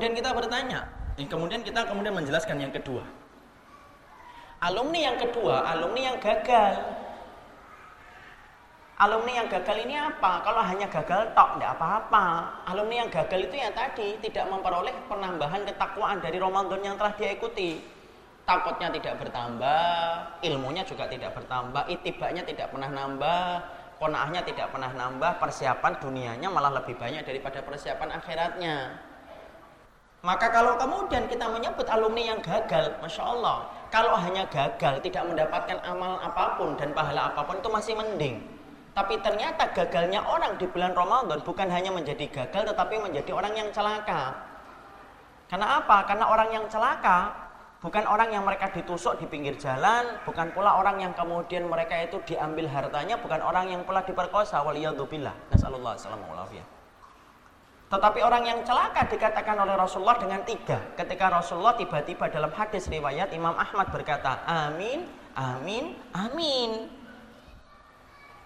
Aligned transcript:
kemudian 0.00 0.16
kita 0.16 0.32
bertanya, 0.32 0.80
kemudian 1.20 1.60
kita 1.60 1.84
kemudian 1.84 2.16
menjelaskan 2.16 2.56
yang 2.56 2.72
kedua. 2.72 3.04
Alumni 4.64 5.12
yang 5.12 5.20
kedua, 5.20 5.60
alumni 5.76 6.08
yang 6.08 6.16
gagal. 6.16 6.80
Alumni 8.96 9.44
yang 9.44 9.48
gagal 9.52 9.76
ini 9.84 10.00
apa? 10.00 10.40
Kalau 10.40 10.64
hanya 10.64 10.88
gagal 10.88 11.36
tok, 11.36 11.60
tidak 11.60 11.76
apa-apa. 11.76 12.26
Alumni 12.64 13.04
yang 13.04 13.12
gagal 13.12 13.44
itu 13.44 13.60
yang 13.60 13.76
tadi 13.76 14.16
tidak 14.24 14.48
memperoleh 14.48 14.96
penambahan 15.04 15.68
ketakwaan 15.68 16.16
dari 16.24 16.40
Ramadan 16.40 16.80
yang 16.80 16.96
telah 16.96 17.12
dia 17.20 17.36
ikuti. 17.36 17.84
Takutnya 18.48 18.88
tidak 18.96 19.20
bertambah, 19.20 19.84
ilmunya 20.48 20.80
juga 20.88 21.12
tidak 21.12 21.36
bertambah, 21.36 21.92
itibaknya 21.92 22.40
tidak 22.40 22.72
pernah 22.72 22.88
nambah, 22.88 23.44
konaahnya 24.00 24.48
tidak 24.48 24.72
pernah 24.72 24.96
nambah, 24.96 25.36
persiapan 25.36 25.92
dunianya 26.00 26.48
malah 26.48 26.72
lebih 26.80 26.96
banyak 26.96 27.20
daripada 27.20 27.60
persiapan 27.60 28.16
akhiratnya. 28.16 29.09
Maka 30.20 30.52
kalau 30.52 30.76
kemudian 30.76 31.24
kita 31.32 31.48
menyebut 31.48 31.88
alumni 31.88 32.20
yang 32.20 32.40
gagal, 32.44 32.92
Masya 33.00 33.24
Allah, 33.24 33.64
kalau 33.88 34.12
hanya 34.20 34.44
gagal, 34.52 35.00
tidak 35.00 35.24
mendapatkan 35.24 35.80
amal 35.80 36.20
apa 36.20 36.60
pun 36.60 36.76
dan 36.76 36.92
pahala 36.92 37.32
apa 37.32 37.40
pun 37.40 37.56
itu 37.56 37.72
masih 37.72 37.94
mending. 37.96 38.36
Tapi 38.92 39.16
ternyata 39.24 39.72
gagalnya 39.72 40.20
orang 40.20 40.60
di 40.60 40.68
bulan 40.68 40.92
Ramadan 40.92 41.40
bukan 41.40 41.72
hanya 41.72 41.88
menjadi 41.88 42.28
gagal 42.28 42.74
tetapi 42.74 43.00
menjadi 43.00 43.32
orang 43.32 43.54
yang 43.56 43.68
celaka. 43.72 44.34
Karena 45.48 45.80
apa? 45.80 46.04
Karena 46.04 46.28
orang 46.28 46.48
yang 46.52 46.64
celaka 46.68 47.32
bukan 47.80 48.04
orang 48.04 48.28
yang 48.28 48.44
mereka 48.44 48.68
ditusuk 48.68 49.16
di 49.16 49.26
pinggir 49.30 49.56
jalan, 49.56 50.20
bukan 50.28 50.52
pula 50.52 50.76
orang 50.76 51.00
yang 51.00 51.16
kemudian 51.16 51.64
mereka 51.64 51.96
itu 51.96 52.20
diambil 52.28 52.68
hartanya, 52.68 53.16
bukan 53.16 53.40
orang 53.40 53.72
yang 53.72 53.80
pula 53.88 54.04
diperkosa. 54.04 54.60
Waliyadzubillah. 54.60 55.32
Nasallallahu 55.48 55.96
alaihi 55.96 56.79
tetapi 57.90 58.22
orang 58.22 58.46
yang 58.46 58.58
celaka 58.62 59.02
dikatakan 59.10 59.66
oleh 59.66 59.74
Rasulullah 59.74 60.14
dengan 60.14 60.46
tiga. 60.46 60.78
Ketika 60.94 61.26
Rasulullah 61.26 61.74
tiba-tiba 61.74 62.30
dalam 62.30 62.54
hadis 62.54 62.86
riwayat 62.86 63.34
Imam 63.34 63.58
Ahmad 63.58 63.90
berkata, 63.90 64.46
Amin, 64.46 65.10
Amin, 65.34 65.98
Amin. 66.14 66.86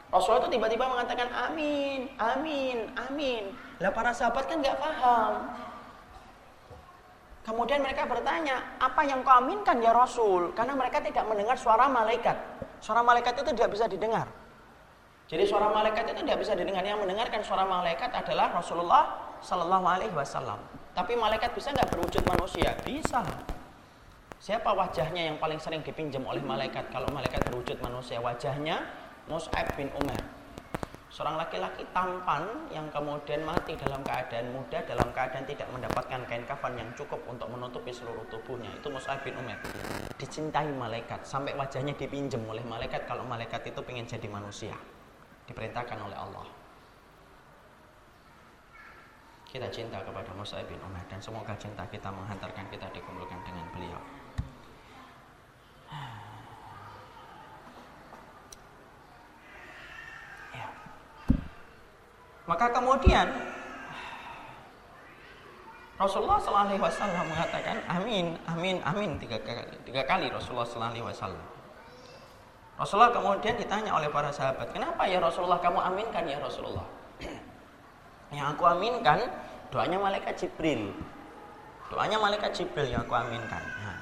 Rasulullah 0.08 0.48
itu 0.48 0.56
tiba-tiba 0.56 0.88
mengatakan 0.88 1.28
Amin, 1.36 2.08
Amin, 2.16 2.88
Amin. 2.96 3.52
Lah 3.84 3.92
para 3.92 4.16
sahabat 4.16 4.48
kan 4.48 4.64
nggak 4.64 4.80
paham. 4.80 5.32
Kemudian 7.44 7.84
mereka 7.84 8.08
bertanya, 8.08 8.80
apa 8.80 9.04
yang 9.04 9.20
kau 9.20 9.36
aminkan 9.36 9.76
ya 9.84 9.92
Rasul? 9.92 10.56
Karena 10.56 10.72
mereka 10.72 11.04
tidak 11.04 11.28
mendengar 11.28 11.60
suara 11.60 11.84
malaikat. 11.84 12.32
Suara 12.80 13.04
malaikat 13.04 13.36
itu 13.36 13.52
tidak 13.52 13.76
bisa 13.76 13.84
didengar. 13.84 14.24
Jadi 15.28 15.44
suara 15.44 15.68
malaikat 15.68 16.16
itu 16.16 16.24
tidak 16.24 16.40
bisa 16.40 16.56
didengar. 16.56 16.80
Yang 16.80 17.04
mendengarkan 17.04 17.44
suara 17.44 17.68
malaikat 17.68 18.08
adalah 18.16 18.48
Rasulullah 18.56 19.33
Sallallahu 19.44 19.84
Alaihi 19.84 20.14
Wasallam. 20.16 20.56
Tapi 20.96 21.20
malaikat 21.20 21.52
bisa 21.52 21.68
nggak 21.68 21.92
berwujud 21.92 22.24
manusia? 22.24 22.72
Bisa. 22.80 23.20
Siapa 24.40 24.72
wajahnya 24.72 25.28
yang 25.28 25.36
paling 25.36 25.60
sering 25.60 25.84
dipinjam 25.84 26.24
oleh 26.24 26.40
malaikat? 26.40 26.88
Kalau 26.88 27.04
malaikat 27.12 27.44
berwujud 27.52 27.76
manusia, 27.84 28.24
wajahnya 28.24 28.80
Mus'ab 29.28 29.68
bin 29.76 29.92
Umar. 30.00 30.20
Seorang 31.12 31.38
laki-laki 31.38 31.84
tampan 31.92 32.42
yang 32.72 32.88
kemudian 32.90 33.44
mati 33.44 33.76
dalam 33.76 34.00
keadaan 34.02 34.50
muda, 34.50 34.82
dalam 34.82 35.12
keadaan 35.12 35.44
tidak 35.46 35.68
mendapatkan 35.70 36.20
kain 36.26 36.44
kafan 36.48 36.74
yang 36.80 36.90
cukup 36.96 37.20
untuk 37.28 37.46
menutupi 37.52 37.92
seluruh 37.92 38.24
tubuhnya. 38.32 38.72
Itu 38.80 38.88
Mus'ab 38.88 39.20
bin 39.22 39.36
Umar. 39.36 39.60
Dicintai 40.16 40.72
malaikat, 40.72 41.20
sampai 41.22 41.52
wajahnya 41.52 41.92
dipinjam 41.94 42.40
oleh 42.48 42.64
malaikat 42.64 43.04
kalau 43.04 43.22
malaikat 43.28 43.60
itu 43.68 43.80
ingin 43.92 44.08
jadi 44.08 44.26
manusia. 44.26 44.74
Diperintahkan 45.44 46.00
oleh 46.00 46.16
Allah. 46.16 46.63
Kita 49.54 49.70
cinta 49.70 50.02
kepada 50.02 50.34
Musa 50.34 50.58
bin 50.66 50.82
Umar 50.82 51.06
dan 51.06 51.22
semoga 51.22 51.54
cinta 51.54 51.86
kita 51.86 52.10
menghantarkan 52.10 52.66
kita 52.74 52.90
dikumpulkan 52.90 53.38
dengan 53.46 53.62
beliau. 53.70 54.02
Ya. 60.50 60.66
Maka 62.50 62.66
kemudian 62.74 63.30
Rasulullah 66.02 66.42
Sallallahu 66.42 66.74
Alaihi 66.74 66.82
Wasallam 66.82 67.24
mengatakan 67.30 67.78
amin, 67.86 68.34
amin, 68.50 68.82
amin 68.82 69.10
tiga 69.22 69.38
kali, 69.38 69.78
tiga 69.86 70.02
kali 70.02 70.34
Rasulullah 70.34 70.66
Sallallahu 70.66 70.98
Alaihi 70.98 71.06
Wasallam. 71.14 71.46
Rasulullah 72.74 73.14
kemudian 73.14 73.54
ditanya 73.54 73.94
oleh 73.94 74.10
para 74.10 74.34
sahabat, 74.34 74.74
kenapa 74.74 75.06
ya 75.06 75.22
Rasulullah 75.22 75.62
kamu 75.62 75.78
aminkan 75.78 76.26
ya 76.26 76.42
Rasulullah? 76.42 76.82
Yang 78.34 78.58
aku 78.58 78.64
aminkan 78.66 79.18
doanya 79.70 79.98
malaikat 80.02 80.34
Jibril. 80.34 80.90
Doanya 81.88 82.18
malaikat 82.18 82.50
Jibril 82.50 82.90
yang 82.90 83.06
aku 83.06 83.14
aminkan. 83.14 83.62
Nah, 83.62 83.98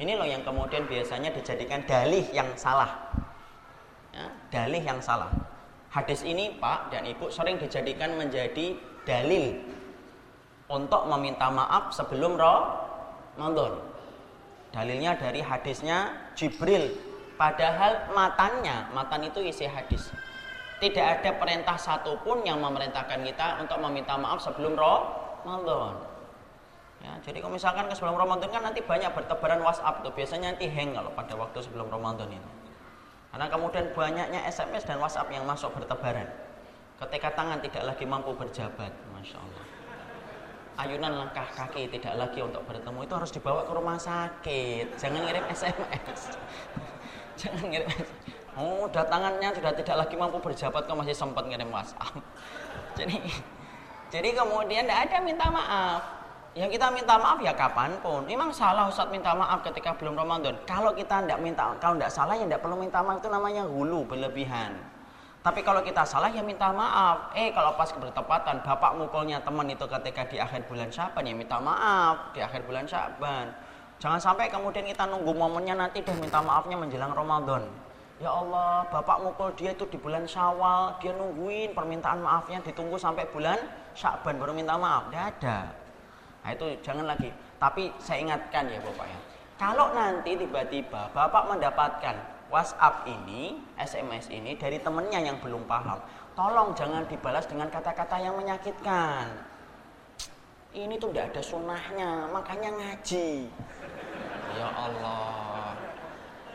ini 0.00 0.16
loh 0.16 0.24
yang 0.24 0.40
kemudian 0.40 0.88
biasanya 0.88 1.28
dijadikan 1.36 1.84
dalih 1.84 2.24
yang 2.32 2.48
salah. 2.56 3.12
Ya, 4.16 4.26
dalih 4.48 4.80
yang 4.80 4.98
salah. 5.04 5.28
Hadis 5.92 6.24
ini 6.24 6.56
Pak 6.56 6.92
dan 6.92 7.04
Ibu 7.04 7.28
sering 7.28 7.60
dijadikan 7.60 8.16
menjadi 8.16 8.76
dalil 9.04 9.56
untuk 10.68 11.08
meminta 11.08 11.48
maaf 11.48 11.92
sebelum 11.92 12.36
Ramadan. 12.36 13.80
Dalilnya 14.68 15.16
dari 15.16 15.40
hadisnya 15.40 16.12
Jibril. 16.36 16.92
Padahal 17.40 18.12
matanya, 18.12 18.90
matan 18.92 19.30
itu 19.30 19.40
isi 19.40 19.64
hadis 19.64 20.10
tidak 20.78 21.06
ada 21.20 21.30
perintah 21.34 21.74
satupun 21.74 22.46
yang 22.46 22.62
memerintahkan 22.62 23.18
kita 23.26 23.58
untuk 23.58 23.78
meminta 23.82 24.14
maaf 24.14 24.38
sebelum 24.38 24.78
Ramadan. 24.78 25.98
Ya, 26.98 27.14
jadi 27.22 27.38
kalau 27.38 27.54
misalkan 27.54 27.86
ke 27.86 27.94
sebelum 27.94 28.18
Ramadan 28.18 28.50
kan 28.50 28.62
nanti 28.62 28.82
banyak 28.82 29.10
bertebaran 29.14 29.62
WhatsApp 29.62 30.02
tuh 30.02 30.10
biasanya 30.10 30.54
nanti 30.54 30.66
hang 30.66 30.94
kalau 30.94 31.10
pada 31.14 31.34
waktu 31.38 31.58
sebelum 31.62 31.86
Ramadan 31.90 32.26
itu. 32.30 32.50
Karena 33.30 33.46
kemudian 33.46 33.86
banyaknya 33.94 34.40
SMS 34.50 34.82
dan 34.82 34.98
WhatsApp 34.98 35.30
yang 35.30 35.46
masuk 35.46 35.70
bertebaran. 35.78 36.26
Ketika 36.98 37.30
tangan 37.38 37.62
tidak 37.62 37.94
lagi 37.94 38.02
mampu 38.02 38.34
berjabat, 38.34 38.90
masya 39.14 39.38
Allah. 39.38 39.64
Ayunan 40.78 41.12
langkah 41.26 41.46
kaki 41.58 41.90
tidak 41.90 42.14
lagi 42.18 42.38
untuk 42.42 42.62
bertemu 42.66 43.02
itu 43.02 43.14
harus 43.14 43.30
dibawa 43.34 43.66
ke 43.66 43.72
rumah 43.74 43.98
sakit. 43.98 44.94
Jangan 44.98 45.26
ngirim 45.26 45.44
SMS. 45.50 46.38
Jangan 47.40 47.66
ngirim 47.66 47.90
SMS 47.90 48.37
Oh, 48.58 48.90
datangannya 48.90 49.54
sudah 49.54 49.70
tidak 49.70 49.96
lagi 50.02 50.18
mampu 50.18 50.42
berjabat 50.42 50.82
kok 50.90 50.98
masih 50.98 51.14
sempat 51.14 51.46
ngirim 51.46 51.70
WhatsApp. 51.70 52.18
Jadi 52.98 53.14
jadi 54.08 54.32
kemudian 54.32 54.88
tidak 54.88 55.00
ada 55.04 55.18
minta 55.20 55.46
maaf. 55.52 56.00
Yang 56.56 56.80
kita 56.80 56.88
minta 56.90 57.14
maaf 57.20 57.38
ya 57.44 57.52
kapan 57.52 57.92
pun. 58.00 58.24
Memang 58.24 58.48
salah 58.56 58.88
Ustaz 58.88 59.12
minta 59.12 59.36
maaf 59.36 59.60
ketika 59.60 59.92
belum 60.00 60.16
Ramadan. 60.16 60.56
Kalau 60.64 60.96
kita 60.96 61.20
tidak 61.22 61.38
minta, 61.44 61.76
kalau 61.76 62.00
tidak 62.00 62.10
salah 62.10 62.34
ya 62.34 62.48
tidak 62.48 62.64
perlu 62.64 62.80
minta 62.80 63.04
maaf 63.04 63.20
itu 63.20 63.28
namanya 63.28 63.68
hulu 63.68 64.08
berlebihan. 64.08 64.74
Tapi 65.44 65.60
kalau 65.60 65.84
kita 65.84 66.08
salah 66.08 66.32
ya 66.32 66.40
minta 66.40 66.72
maaf. 66.72 67.36
Eh 67.36 67.52
kalau 67.52 67.76
pas 67.76 67.92
bertepatan 67.92 68.64
bapak 68.64 68.96
mukulnya 68.96 69.44
teman 69.44 69.68
itu 69.68 69.84
ketika 69.84 70.24
di 70.24 70.40
akhir 70.40 70.64
bulan 70.66 70.88
Syaban 70.88 71.28
ya 71.28 71.36
minta 71.36 71.60
maaf 71.60 72.32
di 72.32 72.40
akhir 72.40 72.64
bulan 72.64 72.88
Syaban. 72.88 73.52
Jangan 74.00 74.18
sampai 74.18 74.48
kemudian 74.48 74.88
kita 74.88 75.04
nunggu 75.04 75.36
momennya 75.36 75.76
nanti 75.76 76.00
deh 76.00 76.16
minta 76.16 76.40
maafnya 76.40 76.80
menjelang 76.80 77.12
Ramadan. 77.12 77.87
Ya 78.18 78.34
Allah, 78.34 78.82
bapak 78.90 79.22
mukul 79.22 79.54
dia 79.54 79.70
itu 79.70 79.86
di 79.86 79.94
bulan 79.94 80.26
Syawal, 80.26 80.98
dia 80.98 81.14
nungguin 81.14 81.70
permintaan 81.70 82.18
maafnya 82.18 82.58
ditunggu 82.66 82.98
sampai 82.98 83.30
bulan 83.30 83.54
Syakban 83.94 84.42
baru 84.42 84.50
minta 84.50 84.74
maaf. 84.74 85.06
Tidak 85.06 85.26
ada. 85.38 85.70
Nah 86.42 86.50
itu 86.50 86.66
jangan 86.82 87.06
lagi. 87.06 87.30
Tapi 87.62 87.94
saya 88.02 88.18
ingatkan 88.26 88.66
ya 88.66 88.82
Bapak 88.82 89.06
ya. 89.06 89.20
Kalau 89.54 89.94
nanti 89.94 90.34
tiba-tiba 90.34 91.14
Bapak 91.14 91.46
mendapatkan 91.46 92.18
WhatsApp 92.50 93.06
ini, 93.06 93.62
SMS 93.78 94.34
ini 94.34 94.58
dari 94.58 94.82
temennya 94.82 95.22
yang 95.22 95.38
belum 95.38 95.70
paham, 95.70 96.02
tolong 96.34 96.74
jangan 96.74 97.06
dibalas 97.06 97.46
dengan 97.46 97.70
kata-kata 97.70 98.18
yang 98.18 98.34
menyakitkan. 98.34 99.30
Ini 100.74 100.98
tuh 100.98 101.14
tidak 101.14 101.38
ada 101.38 101.42
sunnahnya, 101.42 102.26
makanya 102.34 102.74
ngaji. 102.74 103.46
Ya 104.58 104.68
Allah 104.74 105.47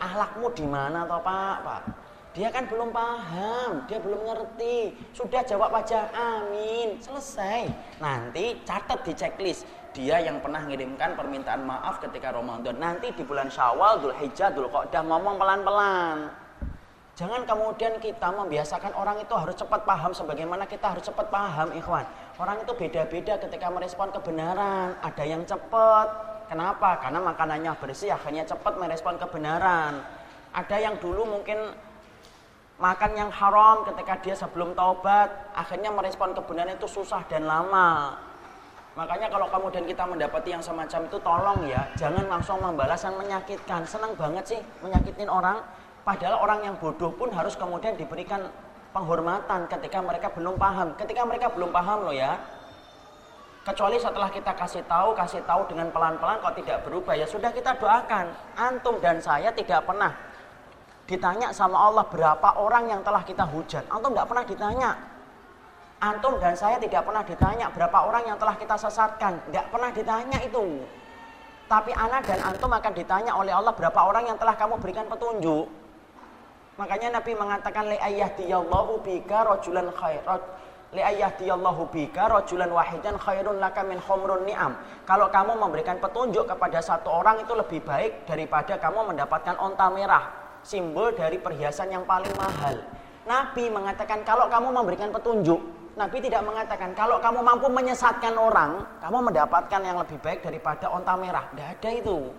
ahlakmu 0.10 0.52
di 0.52 0.66
mana 0.68 1.08
toh 1.08 1.22
Pak? 1.24 1.58
Pak? 1.64 1.82
Dia 2.34 2.50
kan 2.50 2.66
belum 2.66 2.90
paham, 2.90 3.86
dia 3.86 4.02
belum 4.02 4.26
ngerti. 4.26 4.98
Sudah 5.14 5.46
jawab 5.46 5.70
aja 5.70 6.10
amin, 6.18 6.98
selesai. 6.98 7.70
Nanti 8.02 8.58
catat 8.66 9.06
di 9.06 9.14
checklist 9.14 9.70
dia 9.94 10.18
yang 10.18 10.42
pernah 10.42 10.66
ngirimkan 10.66 11.14
permintaan 11.14 11.62
maaf 11.62 12.02
ketika 12.02 12.34
Ramadan. 12.34 12.82
Nanti 12.82 13.14
di 13.14 13.22
bulan 13.22 13.54
Syawal, 13.54 14.02
Dhul 14.02 14.18
Hijjah, 14.18 14.50
Dhul 14.50 14.66
Qodah 14.66 15.06
ngomong 15.06 15.38
pelan-pelan. 15.38 16.34
Jangan 17.14 17.46
kemudian 17.46 18.02
kita 18.02 18.34
membiasakan 18.34 18.98
orang 18.98 19.22
itu 19.22 19.38
harus 19.38 19.54
cepat 19.54 19.86
paham 19.86 20.18
sebagaimana 20.18 20.66
kita 20.66 20.98
harus 20.98 21.06
cepat 21.06 21.30
paham, 21.30 21.70
ikhwan. 21.78 22.10
Orang 22.42 22.66
itu 22.66 22.74
beda-beda 22.74 23.38
ketika 23.38 23.70
merespon 23.70 24.10
kebenaran. 24.10 24.98
Ada 25.06 25.22
yang 25.22 25.46
cepat, 25.46 26.33
Kenapa? 26.54 27.02
Karena 27.02 27.18
makanannya 27.18 27.74
bersih, 27.82 28.14
akhirnya 28.14 28.46
cepat 28.46 28.78
merespon 28.78 29.18
kebenaran. 29.18 30.06
Ada 30.54 30.86
yang 30.86 31.02
dulu 31.02 31.26
mungkin 31.26 31.58
makan 32.78 33.12
yang 33.18 33.34
haram 33.34 33.82
ketika 33.90 34.22
dia 34.22 34.38
sebelum 34.38 34.78
taubat, 34.78 35.34
akhirnya 35.58 35.90
merespon 35.90 36.38
kebenaran 36.38 36.78
itu 36.78 36.86
susah 36.86 37.26
dan 37.26 37.50
lama. 37.50 38.22
Makanya 38.94 39.34
kalau 39.34 39.50
kemudian 39.50 39.82
kita 39.90 40.06
mendapati 40.06 40.54
yang 40.54 40.62
semacam 40.62 41.10
itu 41.10 41.18
tolong 41.26 41.60
ya, 41.66 41.90
jangan 41.98 42.30
langsung 42.30 42.62
membalasan 42.62 43.18
menyakitkan. 43.18 43.90
Senang 43.90 44.14
banget 44.14 44.54
sih 44.54 44.62
menyakitin 44.86 45.34
orang, 45.34 45.58
padahal 46.06 46.38
orang 46.38 46.70
yang 46.70 46.78
bodoh 46.78 47.10
pun 47.18 47.34
harus 47.34 47.58
kemudian 47.58 47.98
diberikan 47.98 48.46
penghormatan 48.94 49.66
ketika 49.74 50.06
mereka 50.06 50.30
belum 50.30 50.54
paham. 50.62 50.94
Ketika 51.02 51.26
mereka 51.26 51.50
belum 51.50 51.74
paham 51.74 52.06
loh 52.06 52.14
ya. 52.14 52.38
Kecuali 53.64 53.96
setelah 53.96 54.28
kita 54.28 54.52
kasih 54.52 54.84
tahu, 54.84 55.16
kasih 55.16 55.40
tahu 55.48 55.64
dengan 55.72 55.88
pelan-pelan 55.88 56.44
kok 56.44 56.60
tidak 56.60 56.84
berubah 56.84 57.16
ya 57.16 57.24
sudah 57.24 57.52
kita 57.56 57.80
doakan. 57.80 58.36
Antum 58.60 59.00
dan 59.00 59.24
saya 59.24 59.56
tidak 59.56 59.88
pernah 59.88 60.12
ditanya 61.08 61.56
sama 61.56 61.80
Allah 61.80 62.04
berapa 62.04 62.60
orang 62.60 62.92
yang 62.92 63.02
telah 63.08 63.24
kita 63.24 63.48
hujat. 63.48 63.88
Antum 63.88 64.12
tidak 64.12 64.28
pernah 64.28 64.44
ditanya 64.44 64.92
Antum 66.04 66.36
dan 66.36 66.52
saya 66.52 66.76
tidak 66.84 67.08
pernah 67.08 67.24
ditanya 67.24 67.72
berapa 67.72 67.96
orang 68.04 68.28
yang 68.28 68.36
telah 68.36 68.60
kita 68.60 68.76
sesatkan. 68.76 69.40
Tidak 69.48 69.72
pernah 69.72 69.88
ditanya 69.88 70.36
itu. 70.44 70.84
Tapi 71.72 71.96
anak 71.96 72.28
dan 72.28 72.44
antum 72.44 72.68
akan 72.68 72.92
ditanya 72.92 73.32
oleh 73.32 73.56
Allah 73.56 73.72
berapa 73.72 73.96
orang 73.96 74.28
yang 74.28 74.36
telah 74.36 74.52
kamu 74.60 74.84
berikan 74.84 75.08
petunjuk. 75.08 75.72
Makanya 76.76 77.24
Nabi 77.24 77.32
mengatakan 77.40 77.88
li 77.88 77.96
ayyahdiyallahu 77.96 79.00
bika 79.00 79.48
rajulan 79.48 79.88
khair. 79.96 80.20
Bika 80.94 82.24
rajulan 82.30 82.70
wahidan 82.70 83.18
khairun 83.18 83.58
laka 83.58 83.82
min. 83.82 83.98
Kalau 85.04 85.28
kamu 85.34 85.54
memberikan 85.58 85.98
petunjuk 85.98 86.46
kepada 86.46 86.80
satu 86.80 87.10
orang 87.10 87.42
itu 87.42 87.54
lebih 87.58 87.82
baik 87.82 88.30
daripada 88.30 88.78
kamu 88.78 89.12
mendapatkan 89.12 89.58
onta 89.58 89.90
merah, 89.90 90.30
simbol 90.62 91.12
dari 91.18 91.42
perhiasan 91.42 91.90
yang 91.90 92.06
paling 92.06 92.32
mahal. 92.38 92.78
Nabi 93.26 93.74
mengatakan 93.74 94.22
kalau 94.22 94.46
kamu 94.52 94.70
memberikan 94.70 95.10
petunjuk 95.10 95.84
Nabi 95.94 96.18
tidak 96.26 96.42
mengatakan 96.42 96.98
kalau 96.98 97.22
kamu 97.22 97.46
mampu 97.46 97.70
menyesatkan 97.70 98.34
orang, 98.34 98.82
kamu 98.98 99.30
mendapatkan 99.30 99.82
yang 99.86 99.98
lebih 100.02 100.18
baik 100.26 100.42
daripada 100.42 100.90
onta 100.90 101.14
merah. 101.14 101.46
Tidak 101.54 101.68
ada 101.78 101.90
itu. 101.94 102.34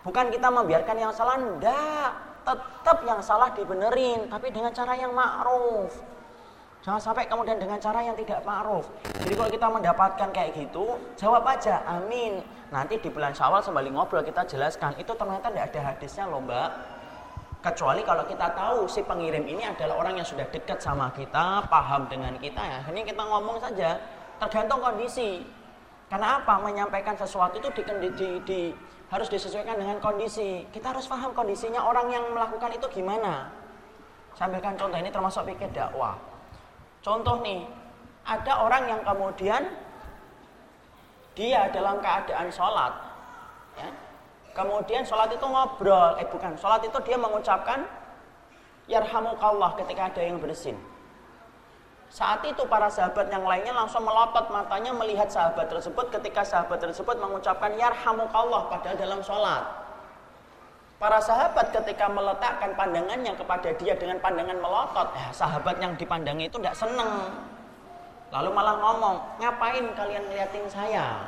Bukan 0.00 0.32
kita 0.32 0.48
membiarkan 0.48 0.96
yang 0.96 1.12
salah, 1.12 1.36
tidak. 1.36 2.10
Tetap 2.42 2.98
yang 3.04 3.20
salah 3.20 3.52
dibenerin, 3.52 4.26
tapi 4.26 4.50
dengan 4.50 4.72
cara 4.72 4.96
yang 4.96 5.12
ma'ruf. 5.12 5.92
Jangan 6.82 6.98
sampai 6.98 7.30
kemudian 7.30 7.62
dengan 7.62 7.78
cara 7.78 8.02
yang 8.02 8.18
tidak 8.18 8.42
ma'ruf. 8.42 8.90
Jadi 9.22 9.38
kalau 9.38 9.50
kita 9.54 9.66
mendapatkan 9.70 10.28
kayak 10.34 10.50
gitu, 10.58 10.98
jawab 11.14 11.46
aja, 11.46 11.78
amin. 11.86 12.42
Nanti 12.74 12.98
di 12.98 13.06
bulan 13.06 13.30
syawal 13.30 13.62
sembali 13.62 13.94
ngobrol 13.94 14.26
kita 14.26 14.42
jelaskan, 14.50 14.98
itu 14.98 15.14
ternyata 15.14 15.46
tidak 15.46 15.70
ada 15.70 15.80
hadisnya 15.94 16.26
loh 16.26 16.42
mbak 16.42 16.70
Kecuali 17.62 18.02
kalau 18.02 18.26
kita 18.26 18.50
tahu 18.58 18.90
si 18.90 19.06
pengirim 19.06 19.46
ini 19.46 19.62
adalah 19.62 19.94
orang 20.02 20.18
yang 20.18 20.26
sudah 20.26 20.42
dekat 20.50 20.82
sama 20.82 21.14
kita, 21.14 21.62
paham 21.70 22.10
dengan 22.10 22.34
kita 22.42 22.58
ya. 22.58 22.82
Ini 22.90 23.06
kita 23.06 23.22
ngomong 23.22 23.62
saja, 23.62 24.02
tergantung 24.42 24.82
kondisi. 24.82 25.46
Karena 26.10 26.42
apa? 26.42 26.58
Menyampaikan 26.58 27.14
sesuatu 27.14 27.62
itu 27.62 27.70
di, 27.78 27.82
di, 28.18 28.28
di, 28.42 28.60
harus 29.14 29.30
disesuaikan 29.30 29.78
dengan 29.78 30.02
kondisi. 30.02 30.66
Kita 30.74 30.90
harus 30.90 31.06
paham 31.06 31.30
kondisinya 31.30 31.86
orang 31.86 32.10
yang 32.10 32.26
melakukan 32.34 32.74
itu 32.74 32.98
gimana. 32.98 33.46
Sampaikan 34.34 34.74
contoh 34.74 34.98
ini 34.98 35.14
termasuk 35.14 35.46
pikir 35.46 35.70
dakwah. 35.70 36.31
Contoh 37.02 37.42
nih, 37.42 37.66
ada 38.22 38.62
orang 38.62 38.86
yang 38.86 39.00
kemudian 39.02 39.66
dia 41.34 41.66
dalam 41.74 41.98
keadaan 41.98 42.48
sholat, 42.54 42.94
ya, 43.74 43.90
Kemudian 44.52 45.00
sholat 45.00 45.32
itu 45.32 45.46
ngobrol, 45.48 46.20
eh 46.20 46.28
bukan, 46.28 46.52
sholat 46.60 46.84
itu 46.84 46.98
dia 47.08 47.16
mengucapkan 47.16 47.88
Yarhamukallah 48.84 49.72
ketika 49.80 50.12
ada 50.12 50.20
yang 50.20 50.36
bersin. 50.36 50.76
Saat 52.12 52.44
itu 52.44 52.60
para 52.68 52.92
sahabat 52.92 53.32
yang 53.32 53.48
lainnya 53.48 53.72
langsung 53.72 54.04
melotot 54.04 54.52
matanya 54.52 54.92
melihat 54.92 55.32
sahabat 55.32 55.72
tersebut 55.72 56.12
ketika 56.12 56.44
sahabat 56.44 56.76
tersebut 56.84 57.16
mengucapkan 57.16 57.72
Yarhamukallah 57.72 58.68
pada 58.68 58.92
dalam 58.92 59.24
sholat. 59.24 59.64
Para 61.02 61.18
sahabat 61.18 61.74
ketika 61.74 62.06
meletakkan 62.06 62.78
pandangannya 62.78 63.34
kepada 63.34 63.74
dia 63.74 63.98
dengan 63.98 64.22
pandangan 64.22 64.54
melotot, 64.54 65.10
eh, 65.18 65.34
sahabat 65.34 65.82
yang 65.82 65.98
dipandangi 65.98 66.46
itu 66.46 66.62
tidak 66.62 66.78
seneng. 66.78 67.26
Lalu 68.30 68.54
malah 68.54 68.78
ngomong, 68.78 69.16
ngapain 69.42 69.82
kalian 69.98 70.22
ngeliatin 70.30 70.62
saya? 70.70 71.26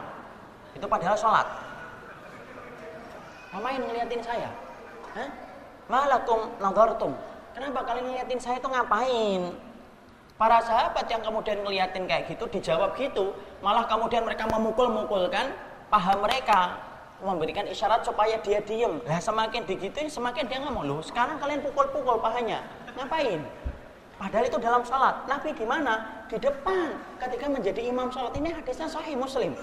Itu 0.79 0.87
padahal 0.87 1.19
sholat. 1.19 1.43
Ngapain 3.51 3.83
ngeliatin 3.83 4.23
saya? 4.23 4.47
Hah? 5.19 5.29
Malakum 5.91 6.55
nadhartum. 6.63 7.11
Kenapa 7.59 7.83
kalian 7.83 8.15
ngeliatin 8.15 8.39
saya 8.39 8.63
itu 8.63 8.71
ngapain? 8.71 9.59
Para 10.39 10.63
sahabat 10.63 11.11
yang 11.11 11.19
kemudian 11.19 11.67
ngeliatin 11.67 12.07
kayak 12.07 12.31
gitu 12.31 12.47
dijawab 12.47 12.95
gitu, 12.95 13.35
malah 13.59 13.83
kemudian 13.91 14.23
mereka 14.23 14.47
memukul-mukulkan 14.55 15.51
paha 15.91 16.15
mereka, 16.23 16.79
memberikan 17.23 17.69
isyarat 17.69 18.03
supaya 18.03 18.41
dia 18.43 18.59
diem. 18.65 18.99
Lah 19.07 19.21
semakin 19.23 19.63
digituin 19.69 20.11
semakin 20.11 20.51
dia 20.51 20.59
ngomong, 20.65 20.85
"Loh, 20.89 21.01
sekarang 21.05 21.39
kalian 21.39 21.63
pukul-pukul 21.63 22.19
pahanya. 22.19 22.65
Ngapain?" 22.99 23.43
Padahal 24.15 24.47
itu 24.47 24.59
dalam 24.63 24.83
sholat. 24.87 25.27
Nabi 25.27 25.51
di 25.53 25.67
mana? 25.67 26.25
Di 26.31 26.39
depan. 26.39 26.95
Ketika 27.19 27.51
menjadi 27.51 27.83
imam 27.83 28.09
sholat 28.15 28.33
ini 28.39 28.55
hadisnya 28.55 28.87
sahih 28.87 29.19
Muslim. 29.19 29.59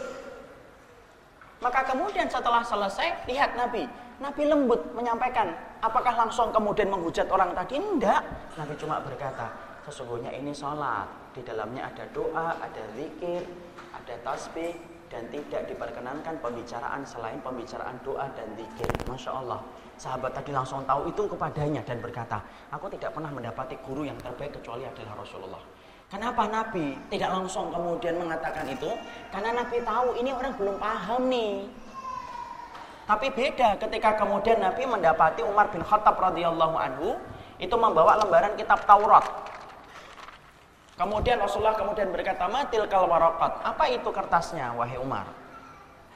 Maka 1.61 1.85
kemudian 1.87 2.27
setelah 2.27 2.65
selesai, 2.65 3.25
lihat 3.29 3.55
Nabi. 3.55 3.87
Nabi 4.19 4.43
lembut 4.49 4.81
menyampaikan. 4.93 5.55
Apakah 5.81 6.13
langsung 6.13 6.53
kemudian 6.53 6.89
menghujat 6.91 7.25
orang 7.31 7.55
tadi? 7.57 7.79
Tidak. 7.79 8.21
Nabi 8.59 8.73
cuma 8.77 9.01
berkata, 9.01 9.49
sesungguhnya 9.87 10.35
ini 10.35 10.51
sholat. 10.51 11.07
Di 11.31 11.41
dalamnya 11.47 11.87
ada 11.87 12.03
doa, 12.11 12.59
ada 12.59 12.83
zikir, 12.91 13.47
ada 13.95 14.13
tasbih, 14.19 14.75
dan 15.11 15.27
tidak 15.27 15.67
diperkenankan 15.67 16.39
pembicaraan 16.39 17.03
selain 17.03 17.37
pembicaraan 17.43 17.99
doa 18.01 18.31
dan 18.31 18.47
zikir. 18.55 18.87
Masya 19.11 19.31
Allah. 19.43 19.59
Sahabat 19.99 20.31
tadi 20.31 20.55
langsung 20.55 20.81
tahu 20.87 21.11
itu 21.11 21.27
kepadanya 21.27 21.83
dan 21.83 21.99
berkata, 21.99 22.39
aku 22.71 22.87
tidak 22.95 23.11
pernah 23.11 23.29
mendapati 23.29 23.75
guru 23.83 24.07
yang 24.07 24.15
terbaik 24.23 24.55
kecuali 24.55 24.87
adalah 24.87 25.19
Rasulullah. 25.19 25.61
Kenapa 26.07 26.47
Nabi 26.47 26.95
tidak 27.11 27.29
langsung 27.31 27.69
kemudian 27.69 28.17
mengatakan 28.17 28.65
itu? 28.71 28.87
Karena 29.29 29.61
Nabi 29.61 29.83
tahu 29.83 30.15
ini 30.15 30.31
orang 30.31 30.55
belum 30.55 30.75
paham 30.79 31.27
nih. 31.27 31.67
Tapi 33.05 33.27
beda 33.35 33.75
ketika 33.75 34.15
kemudian 34.15 34.63
Nabi 34.63 34.87
mendapati 34.87 35.43
Umar 35.43 35.67
bin 35.71 35.83
Khattab 35.83 36.15
radhiyallahu 36.15 36.75
anhu 36.79 37.19
itu 37.59 37.75
membawa 37.75 38.15
lembaran 38.23 38.55
kitab 38.55 38.83
Taurat. 38.87 39.50
Kemudian 40.99 41.39
Rasulullah 41.39 41.75
kemudian 41.75 42.11
berkata, 42.11 42.45
"Matil 42.51 42.85
kal 42.91 43.07
warakat." 43.07 43.63
Apa 43.63 43.89
itu 43.89 44.09
kertasnya 44.11 44.75
wahai 44.75 44.99
Umar? 44.99 45.25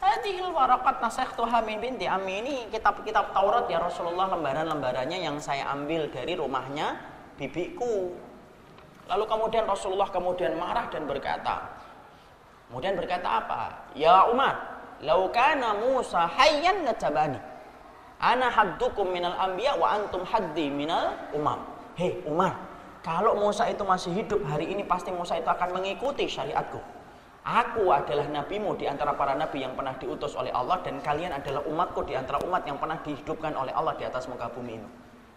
Hadhil 0.03 0.51
warakat 0.53 1.01
nasakhtuha 1.01 1.65
min 1.65 1.82
binti 1.82 2.05
ammi 2.05 2.44
ini 2.44 2.55
kitab-kitab 2.70 3.34
Taurat 3.34 3.65
ya 3.72 3.82
Rasulullah 3.82 4.29
lembaran-lembarannya 4.38 5.24
yang 5.24 5.41
saya 5.41 5.72
ambil 5.74 6.12
dari 6.13 6.38
rumahnya 6.38 7.00
bibiku 7.39 8.13
Lalu 9.05 9.24
kemudian 9.29 9.65
Rasulullah 9.70 10.10
kemudian 10.10 10.58
marah 10.58 10.89
dan 10.89 11.05
berkata, 11.05 11.62
kemudian 12.70 12.98
berkata 12.98 13.46
apa? 13.46 13.94
Ya 13.94 14.25
Umar, 14.25 14.82
laukana 15.05 15.77
Musa 15.77 16.25
hayyan 16.25 16.89
latabani. 16.89 17.38
Ana 18.17 18.50
haddukum 18.50 19.13
minal 19.13 19.38
anbiya 19.38 19.77
wa 19.77 19.94
antum 19.94 20.25
haddi 20.25 20.74
minal 20.74 21.13
umam. 21.38 21.62
Hei 21.94 22.17
Umar, 22.25 22.58
kalau 23.05 23.38
Musa 23.38 23.69
itu 23.69 23.85
masih 23.85 24.17
hidup 24.17 24.41
hari 24.50 24.74
ini 24.74 24.81
pasti 24.81 25.13
Musa 25.13 25.38
itu 25.38 25.45
akan 25.45 25.77
mengikuti 25.77 26.25
syariatku. 26.25 26.81
Aku 27.45 27.93
adalah 27.93 28.25
nabimu 28.25 28.74
di 28.74 28.89
antara 28.89 29.13
para 29.13 29.38
nabi 29.38 29.62
yang 29.62 29.77
pernah 29.77 29.93
diutus 30.01 30.33
oleh 30.33 30.50
Allah 30.50 30.81
dan 30.81 30.97
kalian 30.97 31.29
adalah 31.29 31.62
umatku 31.69 32.01
di 32.09 32.17
antara 32.17 32.41
umat 32.41 32.65
yang 32.65 32.81
pernah 32.81 32.97
dihidupkan 33.05 33.53
oleh 33.53 33.69
Allah 33.77 33.93
di 33.93 34.09
atas 34.09 34.25
muka 34.25 34.50
bumi 34.50 34.81
ini. 34.81 34.89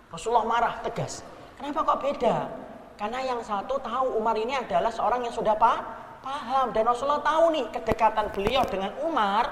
Rasulullah 0.09 0.49
marah 0.49 0.81
tegas. 0.81 1.21
Kenapa 1.61 1.85
kok 1.85 2.01
beda? 2.01 2.49
Karena 2.97 3.21
yang 3.21 3.45
satu 3.45 3.77
tahu 3.85 4.17
Umar 4.17 4.41
ini 4.41 4.57
adalah 4.57 4.89
seorang 4.89 5.29
yang 5.29 5.37
sudah 5.37 5.53
pa 5.61 5.85
paham 6.25 6.73
dan 6.73 6.89
Rasulullah 6.89 7.21
tahu 7.21 7.53
nih 7.53 7.69
kedekatan 7.69 8.33
beliau 8.33 8.65
dengan 8.65 8.97
Umar 9.05 9.45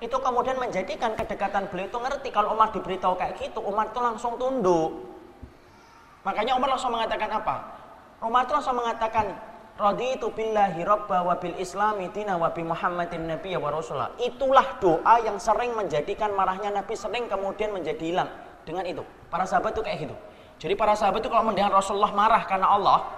itu 0.00 0.16
kemudian 0.16 0.56
menjadikan 0.56 1.12
kedekatan 1.12 1.68
beliau 1.68 1.92
itu 1.92 1.98
ngerti 2.00 2.28
kalau 2.32 2.56
Umar 2.56 2.72
diberitahu 2.72 3.20
kayak 3.20 3.36
gitu 3.36 3.60
Umar 3.60 3.92
itu 3.92 4.00
langsung 4.00 4.40
tunduk. 4.40 5.19
Makanya 6.26 6.52
Umar 6.56 6.76
langsung 6.76 6.92
mengatakan 6.92 7.30
apa? 7.32 7.56
Umar 8.20 8.44
itu 8.44 8.52
langsung 8.52 8.76
mengatakan 8.76 9.26
Raditu 9.80 10.28
billahi 10.36 10.84
rabba 10.84 11.24
wa 11.24 11.32
bil 11.40 11.56
islami 11.56 12.12
dina 12.12 12.36
wa 12.36 12.52
bi 12.52 12.60
muhammadin 12.60 13.24
nabiyya 13.24 13.56
wa 13.56 13.72
rasulah. 13.72 14.12
Itulah 14.20 14.76
doa 14.76 15.24
yang 15.24 15.40
sering 15.40 15.72
menjadikan 15.72 16.36
marahnya 16.36 16.68
Nabi 16.68 16.92
sering 16.92 17.32
kemudian 17.32 17.72
menjadi 17.72 18.04
hilang. 18.04 18.28
Dengan 18.68 18.84
itu, 18.84 19.00
para 19.32 19.48
sahabat 19.48 19.72
itu 19.72 19.80
kayak 19.80 19.98
gitu. 20.04 20.16
Jadi 20.60 20.76
para 20.76 20.92
sahabat 20.92 21.24
itu 21.24 21.32
kalau 21.32 21.48
mendengar 21.48 21.72
Rasulullah 21.72 22.12
marah 22.12 22.44
karena 22.44 22.68
Allah, 22.68 23.08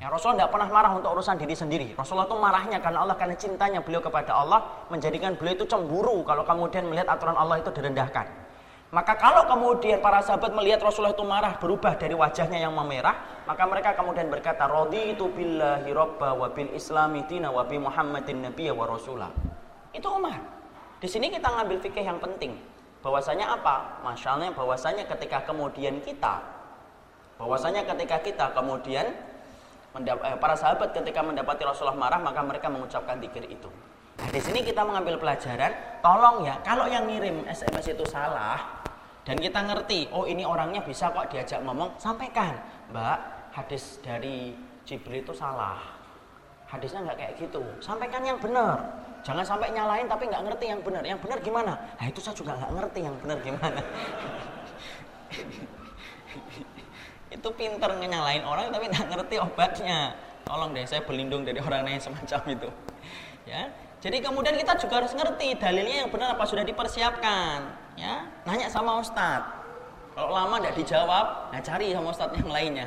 ya 0.00 0.08
Rasulullah 0.08 0.48
tidak 0.48 0.50
pernah 0.56 0.68
marah 0.72 0.92
untuk 0.96 1.12
urusan 1.12 1.36
diri 1.36 1.52
sendiri. 1.52 1.88
Rasulullah 1.92 2.24
itu 2.24 2.40
marahnya 2.40 2.78
karena 2.80 3.04
Allah, 3.04 3.16
karena 3.20 3.36
cintanya 3.36 3.84
beliau 3.84 4.00
kepada 4.00 4.32
Allah, 4.32 4.64
menjadikan 4.88 5.36
beliau 5.36 5.60
itu 5.60 5.68
cemburu 5.68 6.24
kalau 6.24 6.40
kemudian 6.48 6.88
melihat 6.88 7.12
aturan 7.12 7.36
Allah 7.36 7.60
itu 7.60 7.68
direndahkan. 7.68 8.47
Maka 8.88 9.20
kalau 9.20 9.44
kemudian 9.44 10.00
para 10.00 10.24
sahabat 10.24 10.56
melihat 10.56 10.80
Rasulullah 10.80 11.12
itu 11.12 11.26
marah 11.26 11.60
berubah 11.60 12.00
dari 12.00 12.16
wajahnya 12.16 12.56
yang 12.56 12.72
memerah, 12.72 13.44
Maka 13.44 13.64
mereka 13.64 13.96
kemudian 13.96 14.28
berkata, 14.28 14.68
itu 14.92 15.24
billahi 15.28 15.88
robba 15.92 16.36
wa 16.36 16.48
bil 16.52 16.68
islami 16.76 17.24
tina 17.24 17.48
wa 17.48 17.64
bi 17.64 17.80
Muhammadin 17.80 18.44
nabiyya 18.44 18.76
wa 18.76 18.84
rasulah. 18.84 19.32
Itu 19.92 20.08
Umar. 20.08 20.40
Di 21.00 21.08
sini 21.08 21.32
kita 21.32 21.48
ngambil 21.48 21.80
fikih 21.80 22.04
yang 22.04 22.20
penting. 22.20 22.60
Bahwasanya 23.00 23.56
apa? 23.56 24.04
Masyaallah 24.04 24.52
bahwasanya 24.52 25.08
ketika 25.08 25.48
kemudian 25.48 26.00
kita 26.04 26.58
bahwasanya 27.38 27.86
ketika 27.86 28.18
kita 28.18 28.46
kemudian 28.50 29.06
eh, 29.94 30.36
para 30.42 30.58
sahabat 30.58 30.90
ketika 30.90 31.22
mendapati 31.22 31.62
Rasulullah 31.62 31.94
marah 31.94 32.18
maka 32.18 32.42
mereka 32.42 32.66
mengucapkan 32.66 33.22
zikir 33.22 33.46
itu. 33.46 33.70
Nah, 34.18 34.28
di 34.34 34.40
sini 34.42 34.66
kita 34.66 34.82
mengambil 34.82 35.14
pelajaran, 35.22 36.02
tolong 36.02 36.42
ya, 36.42 36.58
kalau 36.66 36.90
yang 36.90 37.06
ngirim 37.06 37.46
SMS 37.46 37.94
itu 37.94 38.02
salah 38.02 38.82
dan 39.22 39.38
kita 39.38 39.62
ngerti, 39.62 40.10
oh 40.10 40.26
ini 40.26 40.42
orangnya 40.42 40.82
bisa 40.82 41.14
kok 41.14 41.30
diajak 41.30 41.62
ngomong, 41.62 41.94
sampaikan, 42.02 42.58
Mbak, 42.90 43.18
hadis 43.54 44.02
dari 44.02 44.56
Jibril 44.88 45.22
itu 45.22 45.36
salah. 45.36 45.78
Hadisnya 46.68 47.00
nggak 47.04 47.16
kayak 47.16 47.32
gitu. 47.40 47.64
Sampaikan 47.80 48.20
yang 48.24 48.36
benar. 48.36 48.76
Jangan 49.24 49.44
sampai 49.44 49.72
nyalain 49.72 50.04
tapi 50.04 50.28
nggak 50.28 50.44
ngerti 50.48 50.64
yang 50.68 50.80
benar. 50.84 51.00
Yang 51.04 51.20
benar 51.24 51.38
gimana? 51.40 51.72
Nah 51.96 52.06
itu 52.08 52.20
saya 52.20 52.36
juga 52.36 52.56
nggak 52.56 52.72
ngerti 52.76 53.00
yang 53.04 53.16
benar 53.20 53.38
gimana. 53.40 53.80
itu 57.36 57.48
pinter 57.56 57.90
nyalain 57.96 58.44
orang 58.44 58.68
tapi 58.68 58.84
nggak 58.88 59.06
ngerti 59.12 59.34
obatnya. 59.40 60.12
Tolong 60.44 60.76
deh 60.76 60.84
saya 60.84 61.04
berlindung 61.04 61.44
dari 61.44 61.60
orang 61.60 61.84
lain 61.88 62.00
semacam 62.00 62.40
itu. 62.52 62.68
Ya. 63.48 63.68
Jadi 63.98 64.22
kemudian 64.22 64.54
kita 64.54 64.78
juga 64.78 65.02
harus 65.02 65.10
ngerti 65.10 65.58
dalilnya 65.58 66.06
yang 66.06 66.10
benar 66.14 66.38
apa 66.38 66.46
sudah 66.46 66.62
dipersiapkan. 66.62 67.58
Ya, 67.98 68.30
nanya 68.46 68.70
sama 68.70 69.02
ustadz. 69.02 69.58
Kalau 70.14 70.30
lama 70.34 70.58
tidak 70.62 70.74
dijawab, 70.78 71.50
nah 71.50 71.60
cari 71.62 71.90
sama 71.90 72.14
ustadz 72.14 72.38
yang 72.38 72.50
lainnya. 72.50 72.86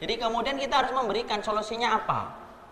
Jadi 0.00 0.14
kemudian 0.16 0.56
kita 0.56 0.84
harus 0.84 0.92
memberikan 0.96 1.44
solusinya 1.44 2.00
apa. 2.00 2.20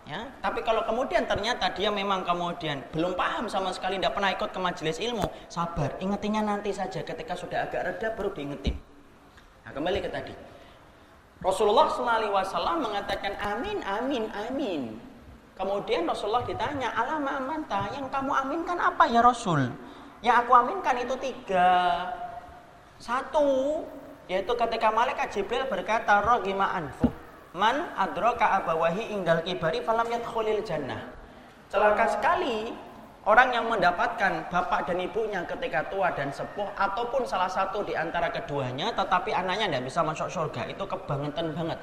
Ya, 0.07 0.23
tapi 0.39 0.63
kalau 0.63 0.87
kemudian 0.87 1.27
ternyata 1.27 1.75
dia 1.75 1.91
memang 1.91 2.23
kemudian 2.23 2.79
belum 2.95 3.19
paham 3.19 3.51
sama 3.51 3.75
sekali, 3.75 3.99
tidak 3.99 4.15
pernah 4.15 4.31
ikut 4.31 4.55
ke 4.55 4.61
majelis 4.63 5.03
ilmu, 5.03 5.27
sabar, 5.51 5.99
ingetinnya 5.99 6.47
nanti 6.47 6.71
saja 6.71 7.03
ketika 7.03 7.35
sudah 7.35 7.67
agak 7.67 7.83
reda 7.83 8.15
baru 8.15 8.31
diingetin. 8.31 8.79
Nah, 9.67 9.75
kembali 9.75 9.99
ke 9.99 10.09
tadi. 10.09 10.31
Rasulullah 11.43 11.91
SAW 11.91 12.79
mengatakan 12.81 13.35
amin, 13.37 13.83
amin, 13.83 14.25
amin. 14.31 14.83
Kemudian 15.57 16.05
Rasulullah 16.05 16.45
ditanya, 16.45 16.93
alama 16.93 17.41
amanta, 17.41 17.89
yang 17.97 18.13
kamu 18.13 18.29
aminkan 18.29 18.77
apa 18.77 19.09
ya 19.09 19.25
Rasul? 19.25 19.73
Yang 20.21 20.37
aku 20.45 20.53
aminkan 20.53 20.97
itu 21.01 21.15
tiga. 21.17 22.05
Satu, 23.01 23.81
yaitu 24.29 24.53
ketika 24.53 24.93
malaikat 24.93 25.33
Jibril 25.33 25.65
berkata, 25.65 26.21
Rogima 26.21 26.77
anfuh 26.77 27.13
Man 27.57 27.89
adroka 27.97 28.61
abawahi 28.61 29.17
inggal 29.17 29.41
kibari 29.41 29.81
falam 29.81 30.05
yadkhulil 30.13 30.61
jannah. 30.61 31.09
Celaka 31.73 32.05
sekali 32.13 32.69
orang 33.25 33.49
yang 33.49 33.65
mendapatkan 33.73 34.53
bapak 34.53 34.85
dan 34.85 35.01
ibunya 35.01 35.41
ketika 35.49 35.89
tua 35.89 36.13
dan 36.13 36.29
sepuh 36.29 36.69
ataupun 36.77 37.25
salah 37.25 37.49
satu 37.49 37.81
di 37.81 37.97
antara 37.97 38.29
keduanya 38.29 38.93
tetapi 38.93 39.33
anaknya 39.33 39.73
tidak 39.73 39.89
bisa 39.89 40.05
masuk 40.05 40.29
surga. 40.29 40.69
Itu 40.69 40.85
kebangetan 40.85 41.57
banget. 41.57 41.81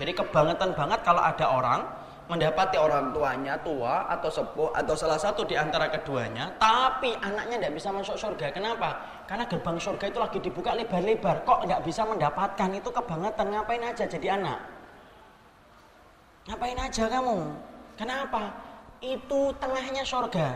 Jadi 0.00 0.16
kebangetan 0.16 0.72
banget 0.72 1.04
kalau 1.04 1.20
ada 1.20 1.44
orang 1.44 1.80
mendapati 2.28 2.76
orang 2.76 3.10
tuanya 3.16 3.56
tua 3.64 4.04
atau 4.04 4.28
sepuh 4.28 4.70
atau 4.76 4.92
salah 4.92 5.16
satu 5.16 5.48
di 5.48 5.56
antara 5.56 5.88
keduanya, 5.88 6.52
tapi 6.60 7.16
anaknya 7.24 7.56
tidak 7.56 7.74
bisa 7.80 7.88
masuk 7.88 8.16
surga. 8.20 8.52
Kenapa? 8.52 9.00
Karena 9.24 9.48
gerbang 9.48 9.80
surga 9.80 10.04
itu 10.12 10.18
lagi 10.20 10.38
dibuka 10.38 10.76
lebar-lebar. 10.76 11.40
Kok 11.48 11.64
nggak 11.64 11.82
bisa 11.88 12.04
mendapatkan? 12.04 12.68
Itu 12.76 12.92
kebangetan. 12.92 13.48
Ngapain 13.48 13.80
aja 13.80 14.04
jadi 14.04 14.36
anak? 14.36 14.60
Ngapain 16.52 16.78
aja 16.80 17.04
kamu? 17.08 17.38
Kenapa? 17.96 18.52
Itu 19.00 19.52
tengahnya 19.56 20.04
surga. 20.04 20.48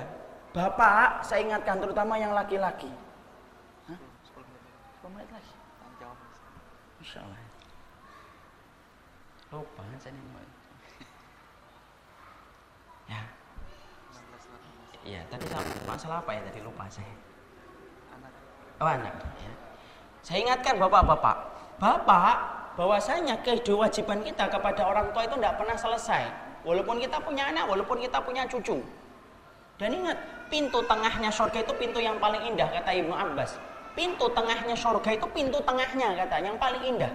Bapak, 0.52 1.24
saya 1.24 1.40
ingatkan 1.48 1.80
terutama 1.80 2.20
yang 2.20 2.36
laki-laki. 2.36 2.92
Hah? 3.88 3.96
10 5.00 5.08
menit 5.16 5.28
lagi. 5.32 5.52
Insya 7.00 7.24
Allah. 7.24 7.40
Lupa 9.52 9.82
saya 10.00 10.12
nih. 10.12 10.48
Ya. 13.12 13.20
Iya, 15.02 15.20
tadi 15.26 15.46
masalah 15.82 16.22
apa 16.22 16.30
ya 16.30 16.40
tadi 16.46 16.62
lupa 16.62 16.86
saya. 16.86 17.14
Oh 18.82 18.86
anak. 18.86 19.14
Ya. 19.38 19.52
Saya 20.22 20.38
ingatkan 20.42 20.78
bapak-bapak, 20.78 21.36
bapak 21.78 22.36
bahwasanya 22.78 23.42
kewajiban 23.42 24.22
kita 24.22 24.46
kepada 24.50 24.82
orang 24.86 25.10
tua 25.10 25.22
itu 25.26 25.36
tidak 25.38 25.54
pernah 25.58 25.76
selesai. 25.78 26.22
Walaupun 26.62 27.02
kita 27.02 27.18
punya 27.18 27.50
anak, 27.50 27.66
walaupun 27.66 27.98
kita 27.98 28.22
punya 28.22 28.46
cucu. 28.46 28.78
Dan 29.78 29.90
ingat, 29.98 30.14
pintu 30.46 30.78
tengahnya 30.86 31.30
surga 31.34 31.66
itu 31.66 31.74
pintu 31.74 31.98
yang 31.98 32.22
paling 32.22 32.38
indah 32.54 32.70
kata 32.70 32.90
Ibnu 32.94 33.10
Abbas. 33.10 33.58
Pintu 33.98 34.30
tengahnya 34.30 34.78
surga 34.78 35.10
itu 35.18 35.26
pintu 35.34 35.58
tengahnya 35.66 36.14
kata 36.22 36.36
yang 36.38 36.54
paling 36.58 36.82
indah. 36.86 37.10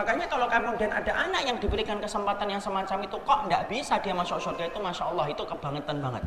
Makanya 0.00 0.32
kalau 0.32 0.48
kemudian 0.48 0.88
ada 0.88 1.12
anak 1.12 1.44
yang 1.44 1.60
diberikan 1.60 2.00
kesempatan 2.00 2.48
yang 2.48 2.56
semacam 2.56 3.04
itu 3.04 3.20
kok 3.20 3.38
tidak 3.44 3.68
bisa 3.68 4.00
dia 4.00 4.16
masuk 4.16 4.40
surga 4.40 4.72
itu 4.72 4.80
Masya 4.80 5.12
Allah 5.12 5.28
itu 5.28 5.44
kebangetan 5.44 6.00
banget. 6.00 6.24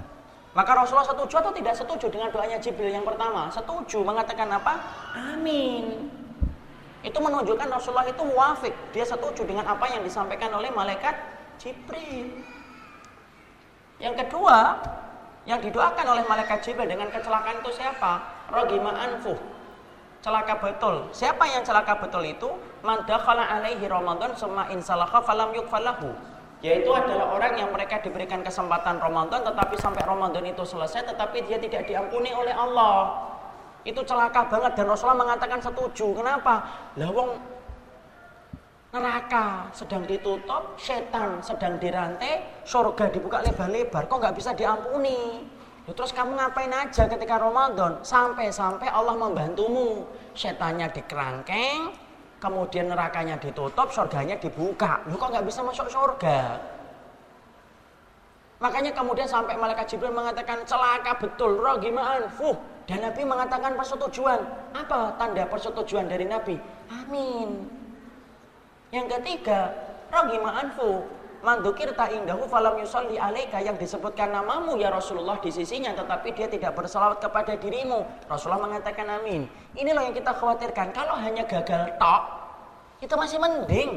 Maka 0.53 0.77
Rasulullah 0.77 1.09
setuju 1.09 1.41
atau 1.41 1.49
tidak 1.49 1.73
setuju 1.73 2.05
dengan 2.13 2.29
doanya 2.29 2.61
Jibril 2.61 2.93
yang 2.93 3.01
pertama? 3.01 3.49
Setuju, 3.49 4.05
mengatakan 4.05 4.45
apa? 4.53 4.77
Amin. 5.17 6.05
Itu 7.01 7.17
menunjukkan 7.17 7.65
Rasulullah 7.73 8.05
itu 8.05 8.21
muafik. 8.21 8.77
Dia 8.93 9.09
setuju 9.09 9.41
dengan 9.41 9.65
apa 9.65 9.89
yang 9.89 10.05
disampaikan 10.05 10.53
oleh 10.53 10.69
malaikat 10.69 11.17
Jibril. 11.57 12.29
Yang 13.97 14.21
kedua, 14.21 14.77
yang 15.49 15.57
didoakan 15.57 16.05
oleh 16.13 16.21
malaikat 16.29 16.61
Jibril 16.61 16.85
dengan 16.85 17.09
kecelakaan 17.09 17.65
itu 17.65 17.73
siapa? 17.73 18.21
Rogima 18.53 18.93
anfuh 18.93 19.62
celaka 20.23 20.55
betul. 20.55 21.11
Siapa 21.11 21.43
yang 21.51 21.67
celaka 21.67 21.99
betul 21.99 22.23
itu? 22.23 22.49
Man 22.79 23.03
dakhala 23.03 23.43
alaihi 23.43 23.83
Ramadan 23.85 24.31
summa 24.39 24.71
insalakha 24.71 25.19
falam 25.19 25.51
yukfalahu. 25.51 26.15
Yaitu 26.63 26.87
adalah 26.95 27.35
orang 27.35 27.59
yang 27.59 27.69
mereka 27.75 27.99
diberikan 27.99 28.39
kesempatan 28.39 28.95
Ramadan 29.03 29.43
tetapi 29.43 29.75
sampai 29.75 29.99
Ramadan 30.07 30.47
itu 30.47 30.63
selesai 30.63 31.11
tetapi 31.11 31.43
dia 31.43 31.59
tidak 31.59 31.83
diampuni 31.91 32.31
oleh 32.31 32.55
Allah. 32.55 33.19
Itu 33.83 33.99
celaka 34.07 34.47
banget 34.47 34.79
dan 34.79 34.87
Rasulullah 34.87 35.27
mengatakan 35.27 35.59
setuju. 35.59 36.15
Kenapa? 36.15 36.63
Lah 36.95 37.11
wong 37.11 37.35
neraka 38.95 39.67
sedang 39.75 40.07
ditutup, 40.07 40.79
setan 40.79 41.43
sedang 41.43 41.75
dirantai, 41.83 42.63
surga 42.63 43.11
dibuka 43.11 43.43
lebar-lebar, 43.43 44.07
kok 44.07 44.17
nggak 44.23 44.37
bisa 44.39 44.55
diampuni? 44.55 45.43
Terus 45.83 46.15
kamu 46.15 46.39
ngapain 46.39 46.71
aja 46.71 47.03
ketika 47.11 47.35
Ramadan? 47.35 47.99
Sampai-sampai 47.99 48.87
Allah 48.87 49.19
membantumu. 49.19 50.07
Setannya 50.31 50.87
dikerangkeng, 50.87 51.91
kemudian 52.39 52.87
nerakanya 52.87 53.35
ditutup, 53.35 53.91
surganya 53.91 54.39
dibuka. 54.39 55.03
Lu 55.11 55.19
kok 55.19 55.35
nggak 55.35 55.43
bisa 55.43 55.59
masuk 55.59 55.91
surga? 55.91 56.55
Makanya 58.63 58.95
kemudian 58.95 59.27
sampai 59.27 59.59
malaikat 59.59 59.91
Jibril 59.91 60.15
mengatakan 60.15 60.63
celaka 60.63 61.19
betul, 61.19 61.59
roh 61.59 61.75
gimana? 61.83 62.31
Fuh. 62.31 62.55
Dan 62.87 63.03
Nabi 63.03 63.27
mengatakan 63.27 63.75
persetujuan. 63.75 64.39
Apa 64.71 65.19
tanda 65.19 65.43
persetujuan 65.51 66.07
dari 66.07 66.23
Nabi? 66.23 66.55
Amin. 66.87 67.67
Yang 68.95 69.19
ketiga, 69.19 69.67
roh 70.15 70.31
gimana? 70.31 70.71
Fuh 70.79 71.22
mandukir 71.43 71.91
ta 71.91 72.07
indahu 72.07 72.47
falam 72.47 72.79
yusalli 72.79 73.19
alaika 73.19 73.59
yang 73.59 73.75
disebutkan 73.75 74.31
namamu 74.31 74.79
ya 74.79 74.87
Rasulullah 74.87 75.37
di 75.43 75.51
sisinya 75.51 75.91
tetapi 75.91 76.31
dia 76.31 76.47
tidak 76.47 76.71
bersalawat 76.73 77.19
kepada 77.19 77.59
dirimu. 77.59 78.07
Rasulullah 78.31 78.63
mengatakan 78.63 79.19
amin. 79.21 79.51
Inilah 79.75 80.07
yang 80.07 80.15
kita 80.15 80.31
khawatirkan. 80.31 80.95
Kalau 80.95 81.19
hanya 81.19 81.43
gagal 81.43 81.99
tok 81.99 82.23
itu 83.03 83.13
masih 83.19 83.37
mending. 83.43 83.91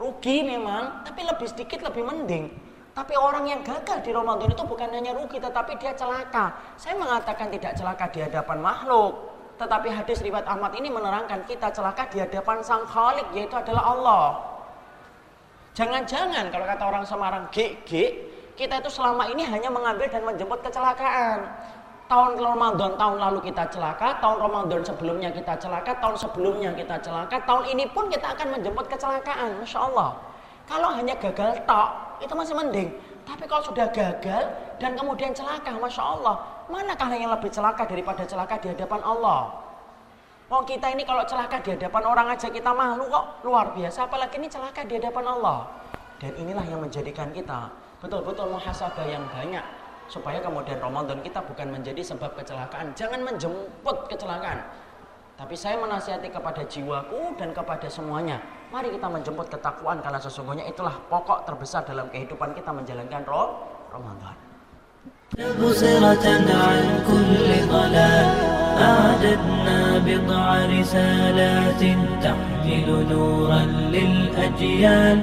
Rugi 0.00 0.40
memang, 0.46 1.04
tapi 1.04 1.28
lebih 1.28 1.44
sedikit 1.44 1.84
lebih 1.84 2.06
mending. 2.06 2.48
Tapi 2.96 3.14
orang 3.20 3.44
yang 3.44 3.60
gagal 3.60 4.00
di 4.00 4.10
Ramadan 4.16 4.48
itu 4.48 4.64
bukan 4.64 4.88
hanya 4.88 5.12
rugi 5.12 5.36
tetapi 5.36 5.76
dia 5.76 5.92
celaka. 5.92 6.56
Saya 6.80 6.96
mengatakan 6.96 7.52
tidak 7.52 7.76
celaka 7.76 8.08
di 8.08 8.24
hadapan 8.24 8.58
makhluk, 8.64 9.12
tetapi 9.60 9.92
hadis 9.92 10.24
riwayat 10.24 10.48
Ahmad 10.48 10.72
ini 10.72 10.88
menerangkan 10.88 11.44
kita 11.44 11.68
celaka 11.68 12.08
di 12.08 12.16
hadapan 12.16 12.64
Sang 12.64 12.88
Khalik 12.88 13.28
yaitu 13.36 13.52
adalah 13.52 13.92
Allah. 13.92 14.49
Jangan-jangan 15.70 16.50
kalau 16.50 16.66
kata 16.66 16.82
orang 16.82 17.04
Semarang 17.06 17.44
GG, 17.54 17.90
kita 18.58 18.82
itu 18.82 18.90
selama 18.90 19.30
ini 19.30 19.46
hanya 19.46 19.70
mengambil 19.70 20.10
dan 20.10 20.26
menjemput 20.26 20.58
kecelakaan. 20.66 21.46
Tahun 22.10 22.42
Ramadan 22.42 22.98
tahun 22.98 23.16
lalu 23.22 23.38
kita 23.54 23.70
celaka, 23.70 24.18
tahun 24.18 24.42
Ramadan 24.42 24.82
sebelumnya 24.82 25.30
kita 25.30 25.54
celaka, 25.62 25.94
tahun 26.02 26.18
sebelumnya 26.18 26.74
kita 26.74 26.98
celaka, 26.98 27.38
tahun 27.46 27.70
ini 27.70 27.86
pun 27.94 28.10
kita 28.10 28.34
akan 28.34 28.58
menjemput 28.58 28.90
kecelakaan. 28.90 29.62
Masya 29.62 29.78
Allah. 29.78 30.18
Kalau 30.66 30.90
hanya 30.90 31.14
gagal 31.14 31.62
tok, 31.70 32.18
itu 32.18 32.34
masih 32.34 32.54
mending. 32.58 32.90
Tapi 33.22 33.46
kalau 33.46 33.62
sudah 33.62 33.86
gagal 33.94 34.42
dan 34.82 34.98
kemudian 34.98 35.30
celaka, 35.30 35.70
Masya 35.70 36.02
Allah, 36.02 36.34
manakah 36.66 37.14
yang 37.14 37.30
lebih 37.30 37.46
celaka 37.46 37.86
daripada 37.86 38.26
celaka 38.26 38.58
di 38.58 38.74
hadapan 38.74 39.00
Allah? 39.06 39.69
Wong 40.50 40.66
kita 40.66 40.90
ini 40.90 41.06
kalau 41.06 41.22
celaka 41.22 41.62
di 41.62 41.78
hadapan 41.78 42.02
orang 42.10 42.26
aja 42.34 42.50
kita 42.50 42.74
malu 42.74 43.06
kok 43.06 43.46
luar 43.46 43.70
biasa 43.70 44.10
apalagi 44.10 44.42
ini 44.42 44.50
celaka 44.50 44.82
di 44.82 44.98
hadapan 44.98 45.30
Allah. 45.38 45.70
Dan 46.18 46.34
inilah 46.34 46.66
yang 46.66 46.82
menjadikan 46.82 47.30
kita 47.30 47.70
betul-betul 48.02 48.50
muhasabah 48.50 49.06
yang 49.06 49.22
banyak 49.30 49.62
supaya 50.10 50.42
kemudian 50.42 50.82
Ramadan 50.82 51.22
kita 51.22 51.38
bukan 51.46 51.70
menjadi 51.70 52.02
sebab 52.02 52.34
kecelakaan. 52.34 52.90
Jangan 52.98 53.22
menjemput 53.22 54.10
kecelakaan. 54.10 54.58
Tapi 55.38 55.54
saya 55.54 55.78
menasihati 55.78 56.34
kepada 56.34 56.66
jiwaku 56.66 57.38
dan 57.38 57.54
kepada 57.54 57.86
semuanya. 57.86 58.42
Mari 58.74 58.90
kita 58.90 59.06
menjemput 59.06 59.46
ketakwaan 59.54 60.02
karena 60.02 60.18
sesungguhnya 60.18 60.66
itulah 60.66 60.98
pokok 61.06 61.46
terbesar 61.46 61.86
dalam 61.86 62.10
kehidupan 62.10 62.58
kita 62.58 62.74
menjalankan 62.74 63.22
Ramadan. 63.94 64.34
أعددنا 68.80 69.98
بضع 70.06 70.66
رسالات 70.80 71.82
تحمل 72.22 73.06
نورا 73.10 73.62
للأجيال. 73.92 75.20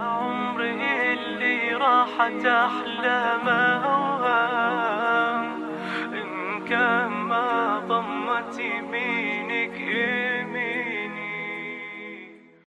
عمره 0.00 0.82
اللي 1.12 1.74
راحت 1.74 2.46
أحلام 2.46 3.48
أوهام. 3.84 5.44
إن 6.12 6.64
كان 6.68 7.10
ما 7.10 7.78
ضمت 7.88 8.58
يميني 8.58 9.66